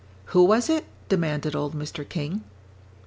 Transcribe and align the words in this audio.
"Who 0.33 0.45
was 0.45 0.67
it?" 0.67 0.85
demanded 1.09 1.55
old 1.55 1.75
Mr. 1.75 2.09
King. 2.09 2.41